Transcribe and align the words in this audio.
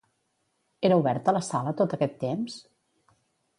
Era 0.89 0.97
oberta 1.01 1.35
la 1.37 1.43
sala 1.49 1.75
tot 1.83 1.95
aquest 1.99 2.19
temps? 2.27 2.59